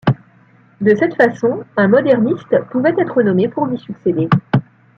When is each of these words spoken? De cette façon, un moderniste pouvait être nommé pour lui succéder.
De 0.81 0.95
cette 0.95 1.13
façon, 1.13 1.63
un 1.77 1.87
moderniste 1.87 2.59
pouvait 2.71 2.95
être 2.97 3.21
nommé 3.21 3.47
pour 3.47 3.67
lui 3.67 3.77
succéder. 3.77 4.29